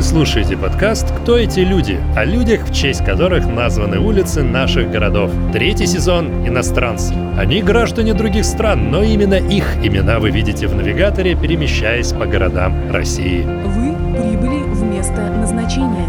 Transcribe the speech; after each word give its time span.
Вы 0.00 0.04
слушаете 0.04 0.56
подкаст 0.56 1.12
«Кто 1.20 1.36
эти 1.36 1.60
люди?» 1.60 2.00
о 2.16 2.24
людях, 2.24 2.66
в 2.66 2.74
честь 2.74 3.04
которых 3.04 3.46
названы 3.46 3.98
улицы 3.98 4.42
наших 4.42 4.90
городов. 4.90 5.30
Третий 5.52 5.86
сезон 5.86 6.48
«Иностранцы». 6.48 7.12
Они 7.36 7.60
граждане 7.60 8.14
других 8.14 8.46
стран, 8.46 8.90
но 8.90 9.02
именно 9.02 9.34
их 9.34 9.76
имена 9.84 10.18
вы 10.18 10.30
видите 10.30 10.68
в 10.68 10.74
навигаторе, 10.74 11.36
перемещаясь 11.36 12.14
по 12.14 12.24
городам 12.24 12.90
России. 12.90 13.42
Вы 13.42 13.94
прибыли 14.16 14.62
в 14.72 14.82
место 14.84 15.20
назначения. 15.36 16.08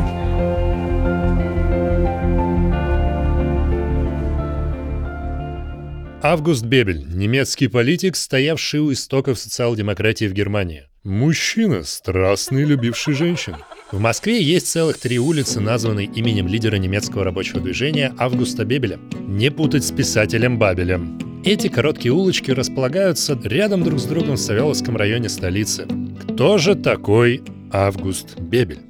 Август 6.24 6.64
Бебель, 6.64 7.04
немецкий 7.14 7.68
политик, 7.68 8.16
стоявший 8.16 8.80
у 8.80 8.94
истоков 8.94 9.38
социал-демократии 9.38 10.30
в 10.30 10.34
Германии. 10.34 10.86
Мужчина, 11.04 11.82
страстный, 11.82 12.64
любивший 12.64 13.16
женщин. 13.16 13.56
В 13.92 14.00
Москве 14.00 14.40
есть 14.40 14.68
целых 14.68 15.00
три 15.00 15.18
улицы, 15.18 15.60
названные 15.60 16.06
именем 16.06 16.48
лидера 16.48 16.76
немецкого 16.76 17.24
рабочего 17.24 17.60
движения 17.60 18.14
Августа 18.20 18.66
Бебеля. 18.66 19.00
Не 19.28 19.50
путать 19.50 19.84
с 19.84 19.92
писателем 19.92 20.60
Бабелем. 20.60 21.42
Эти 21.44 21.70
короткие 21.70 22.12
улочки 22.12 22.52
располагаются 22.52 23.36
рядом 23.44 23.84
друг 23.84 24.00
с 24.00 24.04
другом 24.04 24.36
в 24.36 24.40
Савеловском 24.40 24.96
районе 24.96 25.28
столицы. 25.28 25.88
Кто 26.22 26.60
же 26.60 26.76
такой 26.76 27.42
Август 27.72 28.40
Бебель? 28.40 28.82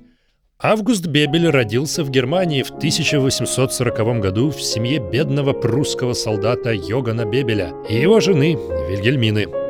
Август 0.60 1.08
Бебель 1.08 1.48
родился 1.48 2.04
в 2.04 2.10
Германии 2.10 2.62
в 2.62 2.72
1840 2.72 4.20
году 4.20 4.50
в 4.52 4.62
семье 4.62 5.00
бедного 5.00 5.54
прусского 5.54 6.12
солдата 6.12 6.74
Йогана 6.74 7.24
Бебеля 7.24 7.72
и 7.90 7.96
его 7.96 8.20
жены 8.20 8.60
Вильгельмины. 8.90 9.61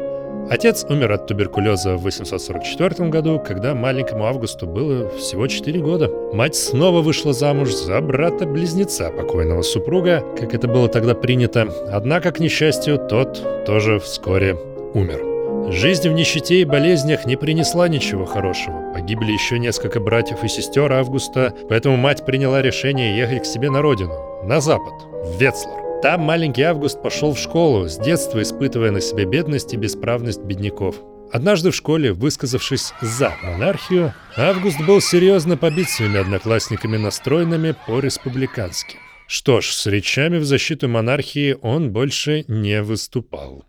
Отец 0.51 0.85
умер 0.89 1.13
от 1.13 1.27
туберкулеза 1.27 1.95
в 1.95 2.01
844 2.01 3.07
году, 3.07 3.39
когда 3.39 3.73
маленькому 3.73 4.25
Августу 4.25 4.67
было 4.67 5.09
всего 5.11 5.47
4 5.47 5.79
года. 5.79 6.11
Мать 6.33 6.57
снова 6.57 6.99
вышла 6.99 7.31
замуж 7.31 7.73
за 7.73 8.01
брата-близнеца 8.01 9.11
покойного 9.11 9.61
супруга, 9.61 10.25
как 10.37 10.53
это 10.53 10.67
было 10.67 10.89
тогда 10.89 11.15
принято. 11.15 11.73
Однако, 11.89 12.33
к 12.33 12.41
несчастью, 12.41 12.97
тот 12.97 13.65
тоже 13.65 13.97
вскоре 13.99 14.57
умер. 14.93 15.71
Жизнь 15.71 16.09
в 16.09 16.11
нищете 16.11 16.59
и 16.59 16.65
болезнях 16.65 17.25
не 17.25 17.37
принесла 17.37 17.87
ничего 17.87 18.25
хорошего. 18.25 18.91
Погибли 18.93 19.31
еще 19.31 19.57
несколько 19.57 20.01
братьев 20.01 20.43
и 20.43 20.49
сестер 20.49 20.91
Августа, 20.91 21.53
поэтому 21.69 21.95
мать 21.95 22.25
приняла 22.25 22.61
решение 22.61 23.17
ехать 23.17 23.43
к 23.43 23.45
себе 23.45 23.69
на 23.69 23.81
родину, 23.81 24.43
на 24.43 24.59
запад, 24.59 24.95
в 25.23 25.39
Ветслар. 25.39 25.80
Там 26.01 26.21
маленький 26.21 26.63
Август 26.63 26.99
пошел 26.99 27.33
в 27.33 27.37
школу, 27.37 27.87
с 27.87 27.95
детства 27.99 28.41
испытывая 28.41 28.89
на 28.89 29.01
себе 29.01 29.25
бедность 29.25 29.71
и 29.75 29.77
бесправность 29.77 30.41
бедняков. 30.41 30.95
Однажды 31.31 31.69
в 31.69 31.75
школе, 31.75 32.11
высказавшись 32.11 32.91
за 33.01 33.35
монархию, 33.43 34.15
Август 34.35 34.81
был 34.81 34.99
серьезно 34.99 35.57
побит 35.57 35.89
своими 35.89 36.19
одноклассниками, 36.19 36.97
настроенными 36.97 37.75
по-республикански. 37.85 38.97
Что 39.27 39.61
ж, 39.61 39.67
с 39.67 39.85
речами 39.85 40.39
в 40.39 40.43
защиту 40.43 40.89
монархии 40.89 41.55
он 41.61 41.91
больше 41.91 42.45
не 42.47 42.81
выступал. 42.81 43.63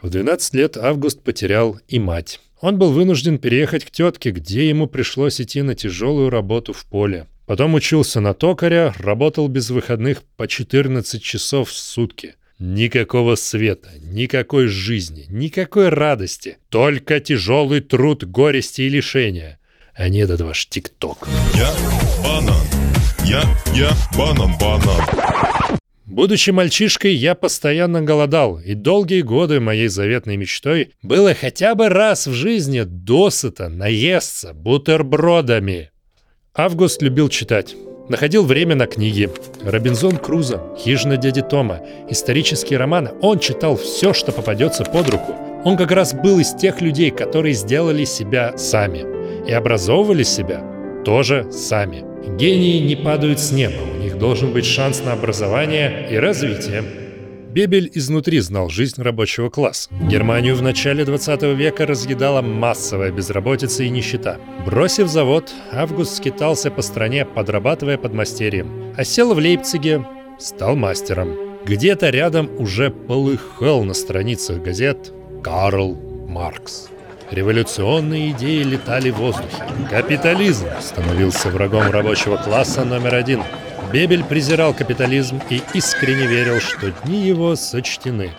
В 0.00 0.08
12 0.08 0.54
лет 0.54 0.76
Август 0.76 1.24
потерял 1.24 1.80
и 1.88 1.98
мать. 1.98 2.40
Он 2.60 2.78
был 2.78 2.92
вынужден 2.92 3.38
переехать 3.38 3.84
к 3.84 3.90
тетке, 3.90 4.30
где 4.30 4.68
ему 4.68 4.86
пришлось 4.86 5.40
идти 5.40 5.62
на 5.62 5.74
тяжелую 5.74 6.30
работу 6.30 6.72
в 6.72 6.84
поле. 6.86 7.26
Потом 7.46 7.74
учился 7.74 8.20
на 8.20 8.34
токаря, 8.34 8.94
работал 8.98 9.48
без 9.48 9.70
выходных 9.70 10.22
по 10.36 10.46
14 10.46 11.22
часов 11.22 11.70
в 11.70 11.76
сутки. 11.76 12.36
Никакого 12.58 13.34
света, 13.34 13.90
никакой 14.00 14.68
жизни, 14.68 15.26
никакой 15.28 15.88
радости. 15.88 16.58
Только 16.68 17.18
тяжелый 17.18 17.80
труд, 17.80 18.24
горести 18.24 18.82
и 18.82 18.88
лишения. 18.88 19.58
А 19.94 20.08
не 20.08 20.20
этот 20.20 20.40
ваш 20.42 20.66
тикток. 20.68 21.28
Я 21.54 21.72
банан. 22.22 22.66
Я, 23.24 23.42
я 23.74 23.90
банан, 24.16 24.52
банан. 24.58 25.00
Будучи 26.06 26.50
мальчишкой, 26.50 27.14
я 27.14 27.34
постоянно 27.34 28.02
голодал, 28.02 28.58
и 28.60 28.74
долгие 28.74 29.22
годы 29.22 29.60
моей 29.60 29.88
заветной 29.88 30.36
мечтой 30.36 30.92
было 31.02 31.34
хотя 31.34 31.74
бы 31.74 31.88
раз 31.88 32.26
в 32.26 32.32
жизни 32.32 32.82
досыта 32.82 33.68
наесться 33.68 34.52
бутербродами. 34.52 35.91
Август 36.54 37.00
любил 37.00 37.30
читать. 37.30 37.74
Находил 38.10 38.44
время 38.44 38.74
на 38.74 38.86
книги. 38.86 39.30
Робинзон 39.64 40.18
Крузо, 40.18 40.60
Хижина 40.78 41.16
дяди 41.16 41.40
Тома, 41.40 41.80
исторические 42.10 42.78
романы. 42.78 43.12
Он 43.22 43.38
читал 43.38 43.74
все, 43.78 44.12
что 44.12 44.32
попадется 44.32 44.84
под 44.84 45.08
руку. 45.08 45.34
Он 45.64 45.78
как 45.78 45.92
раз 45.92 46.12
был 46.12 46.40
из 46.40 46.52
тех 46.52 46.82
людей, 46.82 47.10
которые 47.10 47.54
сделали 47.54 48.04
себя 48.04 48.58
сами. 48.58 49.06
И 49.48 49.52
образовывали 49.52 50.24
себя 50.24 50.62
тоже 51.06 51.50
сами. 51.50 52.04
Гении 52.36 52.86
не 52.86 52.96
падают 52.96 53.40
с 53.40 53.50
неба, 53.50 53.80
у 53.90 53.96
них 53.96 54.18
должен 54.18 54.52
быть 54.52 54.66
шанс 54.66 55.02
на 55.02 55.14
образование 55.14 56.06
и 56.10 56.16
развитие. 56.16 56.84
Бебель 57.52 57.90
изнутри 57.92 58.40
знал 58.40 58.70
жизнь 58.70 59.02
рабочего 59.02 59.50
класса. 59.50 59.90
Германию 60.08 60.56
в 60.56 60.62
начале 60.62 61.04
20 61.04 61.42
века 61.54 61.84
разъедала 61.84 62.40
массовая 62.40 63.12
безработица 63.12 63.82
и 63.82 63.90
нищета. 63.90 64.38
Бросив 64.64 65.08
завод, 65.08 65.52
Август 65.70 66.16
скитался 66.16 66.70
по 66.70 66.80
стране, 66.80 67.26
подрабатывая 67.26 67.98
подмастерьем. 67.98 68.94
А 68.96 69.04
сел 69.04 69.34
в 69.34 69.36
Лейпциге, 69.36 70.06
стал 70.38 70.76
мастером. 70.76 71.36
Где-то 71.66 72.08
рядом 72.08 72.50
уже 72.58 72.90
полыхал 72.90 73.84
на 73.84 73.92
страницах 73.92 74.62
газет 74.62 75.12
Карл 75.42 75.94
Маркс. 76.26 76.88
Революционные 77.30 78.30
идеи 78.30 78.62
летали 78.62 79.10
в 79.10 79.16
воздухе. 79.16 79.62
Капитализм 79.90 80.68
становился 80.80 81.50
врагом 81.50 81.90
рабочего 81.90 82.38
класса 82.38 82.84
номер 82.84 83.14
один. 83.14 83.42
Бебель 83.92 84.24
презирал 84.24 84.72
капитализм 84.72 85.40
и 85.50 85.60
искренне 85.74 86.26
верил, 86.26 86.60
что 86.60 86.90
дни 87.04 87.26
его 87.26 87.54
сочтены. 87.56 88.30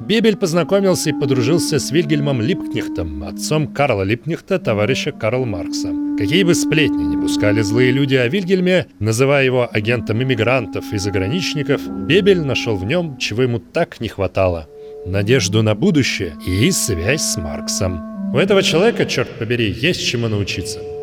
Бебель 0.00 0.36
познакомился 0.36 1.10
и 1.10 1.12
подружился 1.12 1.78
с 1.78 1.90
Вильгельмом 1.90 2.40
Липкнехтом, 2.40 3.22
отцом 3.24 3.68
Карла 3.68 4.02
Липкнехта, 4.02 4.58
товарища 4.58 5.12
Карла 5.12 5.44
Маркса. 5.44 5.92
Какие 6.18 6.44
бы 6.44 6.54
сплетни 6.54 7.04
не 7.04 7.16
пускали 7.16 7.60
злые 7.60 7.92
люди 7.92 8.14
о 8.14 8.28
Вильгельме, 8.28 8.86
называя 8.98 9.44
его 9.44 9.68
агентом 9.70 10.22
иммигрантов 10.22 10.92
и 10.92 10.98
заграничников, 10.98 11.80
Бебель 12.06 12.40
нашел 12.40 12.76
в 12.76 12.84
нем, 12.84 13.18
чего 13.18 13.42
ему 13.42 13.58
так 13.58 14.00
не 14.00 14.08
хватало– 14.08 14.68
надежду 15.06 15.62
на 15.62 15.74
будущее 15.74 16.36
и 16.46 16.70
связь 16.70 17.22
с 17.22 17.36
Марксом. 17.36 18.32
У 18.34 18.38
этого 18.38 18.62
человека, 18.62 19.06
черт 19.06 19.28
побери, 19.38 19.70
есть 19.70 20.04
чему 20.04 20.28
научиться. 20.28 20.95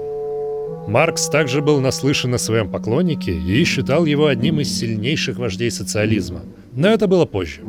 Маркс 0.87 1.29
также 1.29 1.61
был 1.61 1.79
наслышан 1.79 2.33
о 2.33 2.37
своем 2.37 2.69
поклоннике 2.69 3.31
и 3.31 3.63
считал 3.63 4.05
его 4.05 4.27
одним 4.27 4.59
из 4.59 4.77
сильнейших 4.77 5.37
вождей 5.37 5.71
социализма. 5.71 6.41
Но 6.73 6.89
это 6.89 7.07
было 7.07 7.25
позже. 7.25 7.61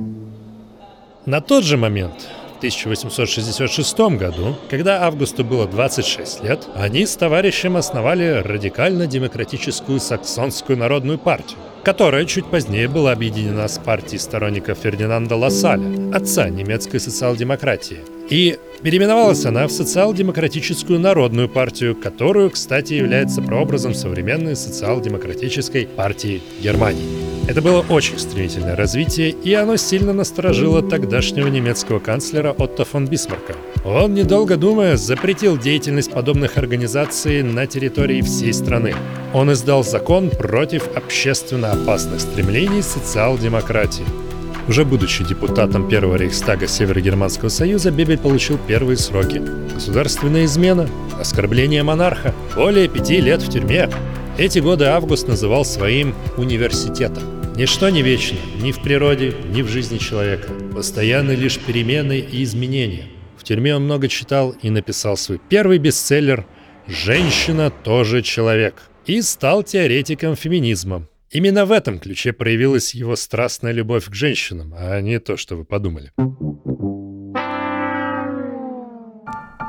На 1.25 1.41
тот 1.41 1.65
же 1.65 1.77
момент, 1.77 2.29
в 2.55 2.59
1866 2.59 3.99
году, 4.19 4.57
когда 4.69 5.05
Августу 5.05 5.45
было 5.45 5.67
26 5.67 6.43
лет, 6.43 6.67
они 6.75 7.07
с 7.07 7.15
товарищем 7.17 7.77
основали 7.77 8.43
радикально-демократическую 8.45 10.01
саксонскую 10.01 10.77
народную 10.77 11.19
партию, 11.19 11.59
которая 11.85 12.25
чуть 12.25 12.47
позднее 12.47 12.89
была 12.89 13.13
объединена 13.13 13.69
с 13.69 13.79
партией 13.79 14.19
сторонников 14.19 14.79
Фердинанда 14.79 15.37
Лассаля, 15.37 16.15
отца 16.15 16.49
немецкой 16.49 16.99
социал-демократии– 16.99 18.01
и 18.31 18.59
переименовалась 18.83 19.45
она 19.47 19.67
в 19.67 19.73
Социал-демократическую 19.73 21.01
народную 21.01 21.49
партию, 21.49 21.97
которую, 21.97 22.51
кстати, 22.51 22.93
является 22.95 23.41
прообразом 23.41 23.95
современной 23.95 24.57
социал-демократической 24.57 25.87
партии 25.87 26.43
Германии. 26.61 27.25
Это 27.47 27.61
было 27.61 27.85
очень 27.91 28.19
стремительное 28.19 28.75
развитие, 28.75 29.31
и 29.31 29.53
оно 29.53 29.77
сильно 29.77 30.15
насторожило 30.15 30.83
тогдашнего 30.83 31.49
немецкого 31.49 31.99
канцлера 31.99 32.53
Отто 32.53 32.85
фон 32.85 33.07
Бисмарка. 33.07 33.55
Он, 33.85 34.15
недолго 34.15 34.57
думая, 34.57 34.97
запретил 34.97 35.59
деятельность 35.59 36.11
подобных 36.11 36.57
организаций 36.57 37.43
на 37.43 37.67
территории 37.67 38.23
всей 38.23 38.55
страны. 38.55 38.95
Он 39.35 39.53
издал 39.53 39.85
закон 39.85 40.31
против 40.31 40.89
общественно 40.97 41.73
опасных 41.73 42.21
стремлений 42.21 42.81
социал-демократии. 42.81 44.24
Уже 44.67 44.85
будучи 44.85 45.25
депутатом 45.25 45.89
первого 45.89 46.17
рейхстага 46.17 46.67
Северогерманского 46.67 47.51
союза, 47.51 47.91
Бебель 47.91 48.19
получил 48.19 48.59
первые 48.59 48.97
сроки. 48.97 49.43
Государственная 49.75 50.47
измена, 50.47 50.89
оскорбление 51.21 51.83
монарха, 51.83 52.35
более 52.57 52.89
пяти 52.89 53.21
лет 53.21 53.43
в 53.43 53.51
тюрьме. 53.51 53.91
Эти 54.39 54.61
годы 54.61 54.87
Август 54.87 55.29
называл 55.29 55.67
своим 55.67 56.15
университетом. 56.39 57.23
Ничто 57.57 57.91
не 57.91 58.03
вечно, 58.03 58.39
ни 58.61 58.73
в 58.73 58.81
природе, 58.81 59.35
ни 59.51 59.61
в 59.61 59.69
жизни 59.69 59.99
человека. 59.99 60.49
Постоянны 60.75 61.33
лишь 61.33 61.59
перемены 61.59 62.19
и 62.19 62.43
изменения. 62.43 63.05
В 63.37 63.45
тюрьме 63.45 63.77
он 63.77 63.85
много 63.85 64.09
читал 64.09 64.55
и 64.63 64.71
написал 64.71 65.19
свой 65.19 65.39
первый 65.51 65.79
бестселлер 65.79 66.47
«Женщина 66.89 67.71
тоже 67.71 68.23
человек» 68.23 68.83
и 69.07 69.21
стал 69.21 69.63
теоретиком 69.63 70.35
феминизма. 70.35 71.07
Именно 71.31 71.65
в 71.65 71.73
этом 71.73 71.99
ключе 71.99 72.33
проявилась 72.33 72.95
его 72.95 73.17
страстная 73.17 73.73
любовь 73.73 74.09
к 74.09 74.15
женщинам, 74.15 74.75
а 74.77 75.01
не 75.01 75.19
то, 75.19 75.37
что 75.37 75.57
вы 75.57 75.65
подумали. 75.65 76.13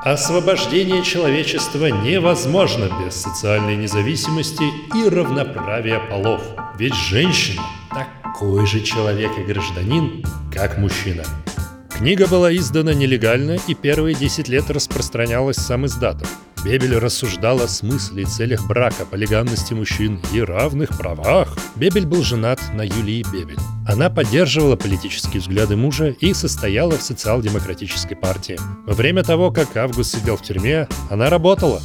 Освобождение 0.03 1.01
человечества 1.03 1.87
невозможно 1.87 2.91
без 3.03 3.15
социальной 3.15 3.75
независимости 3.75 4.63
и 4.95 5.09
равноправия 5.09 5.99
полов. 5.99 6.43
Ведь 6.77 6.93
женщина 6.93 7.63
такой 7.89 8.67
же 8.67 8.81
человек 8.81 9.31
и 9.39 9.41
гражданин, 9.41 10.23
как 10.53 10.77
мужчина. 10.77 11.23
Книга 11.89 12.27
была 12.27 12.55
издана 12.55 12.93
нелегально 12.93 13.57
и 13.67 13.73
первые 13.73 14.13
10 14.13 14.47
лет 14.47 14.69
распространялась 14.69 15.57
сам 15.57 15.87
издатом. 15.87 16.27
Бебель 16.65 16.97
рассуждал 16.97 17.62
о 17.62 17.67
смысле 17.67 18.23
и 18.23 18.25
целях 18.25 18.65
брака, 18.65 19.06
полигамности 19.06 19.75
мужчин 19.75 20.19
и 20.33 20.41
равных 20.41 20.97
правах. 20.97 21.56
Бебель 21.75 22.07
был 22.07 22.23
женат 22.23 22.59
на 22.73 22.81
Юлии 22.81 23.23
Бебель. 23.31 23.59
Она 23.88 24.09
поддерживала 24.09 24.75
политические 24.75 25.41
взгляды 25.41 25.75
мужа 25.75 26.15
и 26.19 26.33
состояла 26.33 26.97
в 26.97 27.03
социал-демократической 27.03 28.15
партии. 28.15 28.57
Во 28.88 28.95
время 28.95 29.23
того, 29.23 29.51
как 29.51 29.77
Август 29.77 30.17
сидел 30.17 30.38
в 30.38 30.41
тюрьме, 30.41 30.88
она 31.12 31.29
работала 31.29 31.79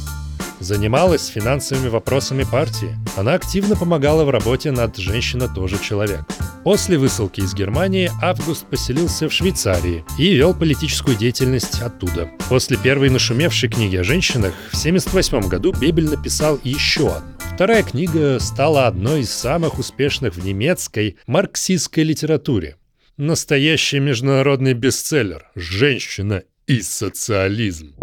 занималась 0.59 1.27
финансовыми 1.27 1.89
вопросами 1.89 2.43
партии. 2.43 2.95
Она 3.17 3.33
активно 3.33 3.75
помогала 3.75 4.23
в 4.23 4.29
работе 4.29 4.71
над 4.71 4.95
«Женщина 4.97 5.47
тоже 5.47 5.79
человек». 5.79 6.21
После 6.63 6.99
высылки 6.99 7.41
из 7.41 7.55
Германии 7.55 8.11
Август 8.21 8.67
поселился 8.67 9.27
в 9.27 9.33
Швейцарии 9.33 10.05
и 10.19 10.35
вел 10.35 10.53
политическую 10.53 11.17
деятельность 11.17 11.81
оттуда. 11.81 12.29
После 12.49 12.77
первой 12.77 13.09
нашумевшей 13.09 13.67
книги 13.67 13.95
о 13.95 14.03
женщинах 14.03 14.53
в 14.69 14.77
1978 14.77 15.49
году 15.49 15.73
Бебель 15.73 16.09
написал 16.09 16.59
еще 16.63 17.15
одну. 17.15 17.31
Вторая 17.55 17.81
книга 17.81 18.37
стала 18.39 18.85
одной 18.87 19.21
из 19.21 19.31
самых 19.31 19.79
успешных 19.79 20.35
в 20.35 20.45
немецкой 20.45 21.17
марксистской 21.25 22.03
литературе. 22.03 22.77
Настоящий 23.17 23.99
международный 23.99 24.73
бестселлер 24.73 25.47
«Женщина 25.55 26.43
и 26.67 26.81
социализм». 26.81 27.95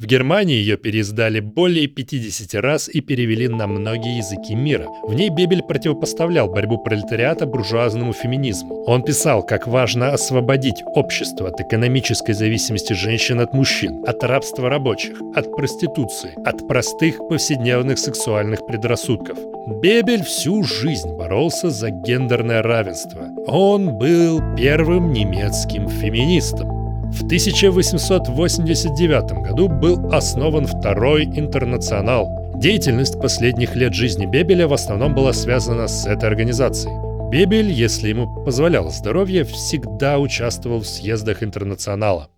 В 0.00 0.06
Германии 0.06 0.54
ее 0.54 0.78
переиздали 0.78 1.40
более 1.40 1.86
50 1.86 2.54
раз 2.54 2.88
и 2.88 3.02
перевели 3.02 3.48
на 3.48 3.66
многие 3.66 4.16
языки 4.16 4.54
мира. 4.54 4.86
В 5.02 5.12
ней 5.12 5.28
Бебель 5.28 5.62
противопоставлял 5.62 6.48
борьбу 6.48 6.78
пролетариата 6.78 7.44
буржуазному 7.44 8.14
феминизму. 8.14 8.82
Он 8.86 9.02
писал, 9.02 9.42
как 9.42 9.66
важно 9.66 10.12
освободить 10.12 10.82
общество 10.94 11.48
от 11.48 11.60
экономической 11.60 12.32
зависимости 12.32 12.94
женщин 12.94 13.40
от 13.40 13.52
мужчин, 13.52 14.02
от 14.06 14.24
рабства 14.24 14.70
рабочих, 14.70 15.20
от 15.34 15.54
проституции, 15.54 16.32
от 16.46 16.66
простых 16.66 17.18
повседневных 17.28 17.98
сексуальных 17.98 18.64
предрассудков. 18.66 19.36
Бебель 19.82 20.24
всю 20.24 20.62
жизнь 20.62 21.10
боролся 21.18 21.68
за 21.68 21.90
гендерное 21.90 22.62
равенство. 22.62 23.28
Он 23.46 23.98
был 23.98 24.40
первым 24.56 25.12
немецким 25.12 25.90
феминистом. 25.90 26.79
В 27.12 27.24
1889 27.24 29.42
году 29.42 29.68
был 29.68 30.12
основан 30.12 30.66
Второй 30.66 31.24
интернационал. 31.24 32.52
Деятельность 32.56 33.20
последних 33.20 33.74
лет 33.74 33.94
жизни 33.94 34.26
Бебеля 34.26 34.68
в 34.68 34.72
основном 34.72 35.14
была 35.14 35.32
связана 35.32 35.88
с 35.88 36.06
этой 36.06 36.28
организацией. 36.28 36.94
Бебель, 37.30 37.72
если 37.72 38.10
ему 38.10 38.44
позволяло 38.44 38.90
здоровье, 38.90 39.44
всегда 39.44 40.18
участвовал 40.18 40.80
в 40.80 40.86
съездах 40.86 41.42
интернационала. 41.42 42.28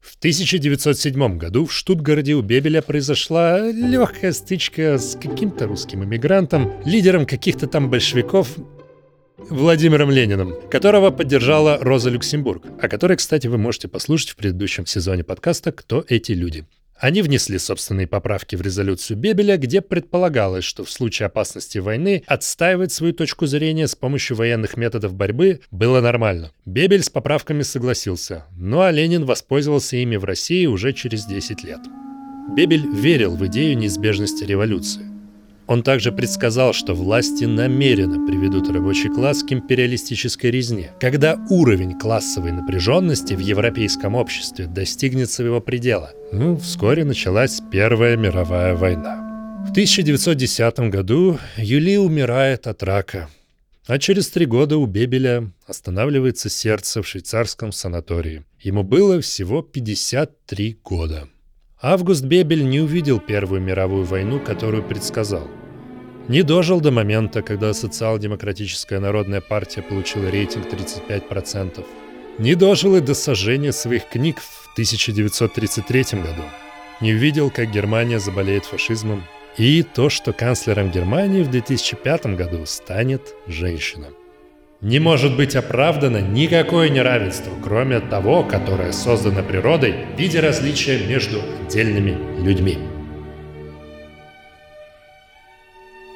В 0.00 0.16
1907 0.16 1.38
году 1.38 1.66
в 1.66 1.72
Штутгарде 1.72 2.34
у 2.34 2.42
Бебеля 2.42 2.82
произошла 2.82 3.60
легкая 3.60 4.32
стычка 4.32 4.98
с 4.98 5.16
каким-то 5.16 5.66
русским 5.66 6.04
иммигрантом, 6.04 6.72
лидером 6.84 7.26
каких-то 7.26 7.66
там 7.66 7.90
большевиков, 7.90 8.48
Владимиром 9.50 10.10
Лениным, 10.10 10.54
которого 10.70 11.10
поддержала 11.10 11.78
Роза 11.80 12.10
Люксембург, 12.10 12.64
о 12.80 12.88
которой, 12.88 13.16
кстати, 13.16 13.46
вы 13.46 13.56
можете 13.56 13.88
послушать 13.88 14.30
в 14.30 14.36
предыдущем 14.36 14.84
сезоне 14.84 15.24
подкаста 15.24 15.72
«Кто 15.72 16.04
эти 16.06 16.32
люди?». 16.32 16.66
Они 17.00 17.22
внесли 17.22 17.58
собственные 17.58 18.08
поправки 18.08 18.56
в 18.56 18.60
резолюцию 18.60 19.16
Бебеля, 19.16 19.56
где 19.56 19.80
предполагалось, 19.80 20.64
что 20.64 20.84
в 20.84 20.90
случае 20.90 21.26
опасности 21.26 21.78
войны 21.78 22.24
отстаивать 22.26 22.92
свою 22.92 23.12
точку 23.12 23.46
зрения 23.46 23.86
с 23.86 23.94
помощью 23.94 24.36
военных 24.36 24.76
методов 24.76 25.14
борьбы 25.14 25.60
было 25.70 26.00
нормально. 26.00 26.50
Бебель 26.66 27.04
с 27.04 27.08
поправками 27.08 27.62
согласился, 27.62 28.44
ну 28.56 28.80
а 28.80 28.90
Ленин 28.90 29.24
воспользовался 29.24 29.96
ими 29.96 30.16
в 30.16 30.24
России 30.24 30.66
уже 30.66 30.92
через 30.92 31.24
10 31.24 31.62
лет. 31.62 31.80
Бебель 32.56 32.86
верил 32.86 33.36
в 33.36 33.46
идею 33.46 33.78
неизбежности 33.78 34.44
революции. 34.44 35.17
Он 35.68 35.82
также 35.82 36.12
предсказал, 36.12 36.72
что 36.72 36.94
власти 36.94 37.44
намеренно 37.44 38.26
приведут 38.26 38.70
рабочий 38.70 39.10
класс 39.10 39.42
к 39.42 39.52
империалистической 39.52 40.50
резне, 40.50 40.92
когда 40.98 41.38
уровень 41.50 41.98
классовой 41.98 42.52
напряженности 42.52 43.34
в 43.34 43.40
европейском 43.40 44.14
обществе 44.14 44.66
достигнет 44.66 45.30
своего 45.30 45.60
предела. 45.60 46.12
Ну, 46.32 46.56
вскоре 46.56 47.04
началась 47.04 47.60
Первая 47.70 48.16
мировая 48.16 48.74
война. 48.74 49.64
В 49.68 49.70
1910 49.72 50.78
году 50.90 51.38
Юли 51.58 51.98
умирает 51.98 52.66
от 52.66 52.82
рака, 52.82 53.28
а 53.86 53.98
через 53.98 54.30
три 54.30 54.46
года 54.46 54.78
у 54.78 54.86
Бебеля 54.86 55.52
останавливается 55.66 56.48
сердце 56.48 57.02
в 57.02 57.06
швейцарском 57.06 57.72
санатории. 57.72 58.44
Ему 58.58 58.84
было 58.84 59.20
всего 59.20 59.60
53 59.60 60.78
года. 60.82 61.28
Август 61.80 62.24
Бебель 62.24 62.66
не 62.66 62.80
увидел 62.80 63.20
Первую 63.20 63.60
мировую 63.60 64.04
войну, 64.04 64.40
которую 64.40 64.82
предсказал. 64.82 65.48
Не 66.28 66.42
дожил 66.42 66.82
до 66.82 66.90
момента, 66.90 67.40
когда 67.40 67.72
социал-демократическая 67.72 69.00
народная 69.00 69.40
партия 69.40 69.80
получила 69.80 70.28
рейтинг 70.28 70.66
35%. 70.66 71.82
Не 72.36 72.54
дожил 72.54 72.96
и 72.96 73.00
до 73.00 73.14
сожжения 73.14 73.72
своих 73.72 74.10
книг 74.10 74.38
в 74.38 74.72
1933 74.72 76.20
году. 76.20 76.42
Не 77.00 77.14
увидел, 77.14 77.50
как 77.50 77.70
Германия 77.70 78.18
заболеет 78.18 78.66
фашизмом. 78.66 79.24
И 79.56 79.82
то, 79.82 80.10
что 80.10 80.34
канцлером 80.34 80.90
Германии 80.90 81.42
в 81.42 81.50
2005 81.50 82.26
году 82.36 82.66
станет 82.66 83.22
женщина. 83.46 84.08
Не 84.82 85.00
может 85.00 85.34
быть 85.34 85.56
оправдано 85.56 86.18
никакое 86.18 86.90
неравенство, 86.90 87.50
кроме 87.64 88.00
того, 88.00 88.44
которое 88.44 88.92
создано 88.92 89.42
природой 89.42 89.94
в 90.14 90.18
виде 90.18 90.40
различия 90.40 91.06
между 91.06 91.40
отдельными 91.66 92.42
людьми. 92.44 92.78